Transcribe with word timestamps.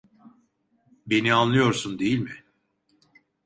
Beni 1.07 1.33
anlıyorsun 1.33 1.99
değil 1.99 2.19
mi? 2.19 2.43